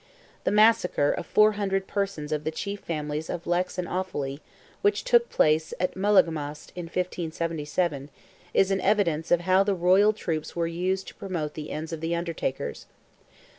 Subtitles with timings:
[0.45, 4.39] The massacre of 400 persons of the chief families of Leix and Offally,
[4.81, 8.09] which took place at Mullaghmast in 1577,
[8.51, 12.01] is an evidence of how the royal troops were used to promote the ends of
[12.01, 12.87] the Undertakers.